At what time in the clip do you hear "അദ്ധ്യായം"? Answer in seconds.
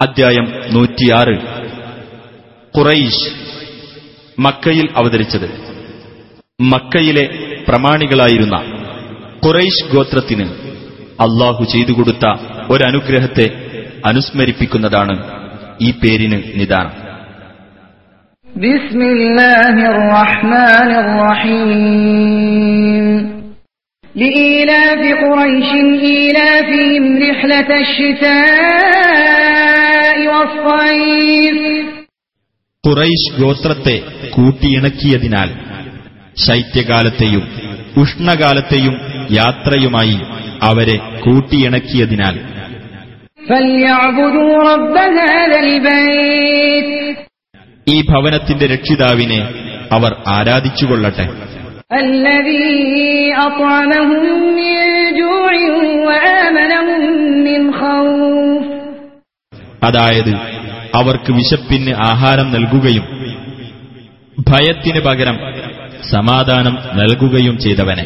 0.00-0.46